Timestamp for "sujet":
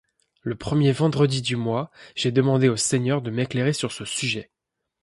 4.03-4.49